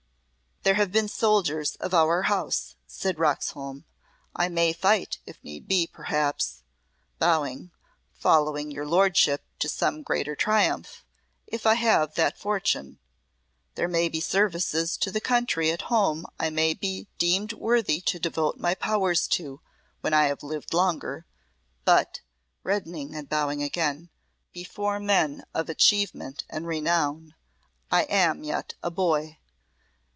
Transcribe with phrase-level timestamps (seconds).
[0.63, 3.83] "There have been soldiers of our house," said Roxholm.
[4.35, 6.61] "I may fight if need be, perhaps,"
[7.17, 7.71] bowing,
[8.13, 11.03] "following your lordship to some greater triumph,
[11.47, 12.99] if I have that fortune.
[13.73, 18.19] There may be services to the country at home I may be deemed worthy to
[18.19, 19.61] devote my powers to
[20.01, 21.25] when I have lived longer.
[21.85, 22.21] But,"
[22.63, 24.11] reddening and bowing again,
[24.53, 27.33] "before men of achievement and renown,
[27.91, 29.39] I am yet a boy."